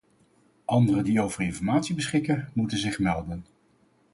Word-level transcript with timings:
Anderen 0.65 1.03
die 1.03 1.21
over 1.21 1.43
informatie 1.43 1.95
beschikken 1.95 2.49
moeten 2.53 2.77
zich 2.77 2.99
melden. 2.99 3.45